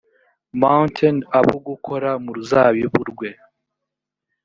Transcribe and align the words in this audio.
mt 0.59 0.97
abo 1.37 1.55
gukora 1.67 2.09
mu 2.23 2.29
ruzabibu 2.35 2.99
rwe 3.11 3.29